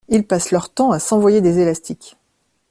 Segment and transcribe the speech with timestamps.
[0.09, 2.17] Ils passent leur temps à s'envoyer des élastiques.